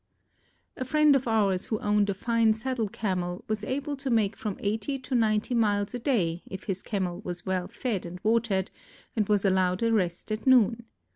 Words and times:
A 0.77 0.83
friend 0.83 1.15
of 1.15 1.27
ours 1.27 1.65
who 1.65 1.77
owned 1.77 2.09
a 2.09 2.15
fine 2.15 2.55
saddle 2.55 2.89
Camel 2.89 3.45
was 3.47 3.63
able 3.63 3.95
to 3.97 4.09
make 4.09 4.35
from 4.35 4.57
eighty 4.59 4.97
to 4.97 5.13
ninety 5.13 5.53
miles 5.53 5.93
a 5.93 5.99
day 5.99 6.41
if 6.47 6.63
his 6.63 6.81
Camel 6.81 7.21
was 7.23 7.45
well 7.45 7.67
fed 7.67 8.03
and 8.03 8.19
watered 8.23 8.71
and 9.15 9.29
was 9.29 9.45
allowed 9.45 9.83
a 9.83 9.93
rest 9.93 10.31
at 10.31 10.47
noon. 10.47 10.85